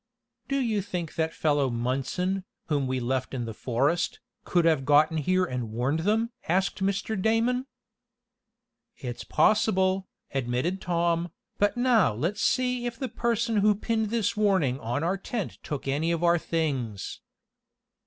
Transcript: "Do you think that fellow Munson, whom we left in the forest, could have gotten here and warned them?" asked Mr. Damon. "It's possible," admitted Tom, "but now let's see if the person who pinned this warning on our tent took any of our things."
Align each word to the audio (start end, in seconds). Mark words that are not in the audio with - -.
"Do 0.47 0.57
you 0.57 0.81
think 0.81 1.13
that 1.13 1.31
fellow 1.31 1.69
Munson, 1.69 2.43
whom 2.69 2.87
we 2.87 2.99
left 2.99 3.35
in 3.35 3.45
the 3.45 3.53
forest, 3.53 4.19
could 4.45 4.65
have 4.65 4.83
gotten 4.83 5.17
here 5.17 5.45
and 5.45 5.69
warned 5.71 5.99
them?" 5.99 6.31
asked 6.47 6.81
Mr. 6.81 7.15
Damon. 7.21 7.67
"It's 8.97 9.23
possible," 9.23 10.07
admitted 10.33 10.81
Tom, 10.81 11.31
"but 11.59 11.77
now 11.77 12.15
let's 12.15 12.41
see 12.41 12.87
if 12.87 12.97
the 12.97 13.09
person 13.09 13.57
who 13.57 13.75
pinned 13.75 14.09
this 14.09 14.35
warning 14.35 14.79
on 14.79 15.03
our 15.03 15.17
tent 15.17 15.59
took 15.61 15.87
any 15.87 16.11
of 16.11 16.23
our 16.23 16.39
things." 16.39 17.19